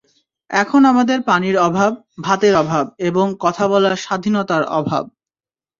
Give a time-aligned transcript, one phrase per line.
[0.49, 1.91] এখন আমাদের পানির অভাব,
[2.21, 5.03] ভাতের অভাব এবং কথা বলার স্বাধীনতার অভাব।